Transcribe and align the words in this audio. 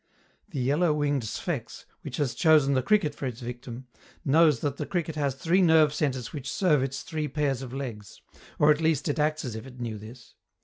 The 0.49 0.59
yellow 0.59 0.95
winged 0.95 1.21
Sphex, 1.25 1.85
which 2.01 2.17
has 2.17 2.33
chosen 2.33 2.73
the 2.73 2.81
cricket 2.81 3.13
for 3.13 3.27
its 3.27 3.39
victim, 3.39 3.85
knows 4.25 4.61
that 4.61 4.77
the 4.77 4.87
cricket 4.87 5.13
has 5.15 5.35
three 5.35 5.61
nerve 5.61 5.93
centres 5.93 6.33
which 6.33 6.49
serve 6.51 6.81
its 6.81 7.03
three 7.03 7.27
pairs 7.27 7.61
of 7.61 7.71
legs 7.71 8.19
or 8.57 8.71
at 8.71 8.81
least 8.81 9.07
it 9.09 9.19
acts 9.19 9.45
as 9.45 9.55
if 9.55 9.67
it 9.67 9.79
knew 9.79 9.99
this. 9.99 10.33